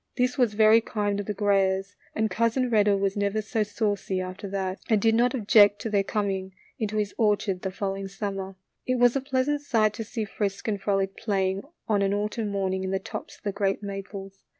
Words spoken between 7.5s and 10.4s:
the following summer. It was a pleasant sight to see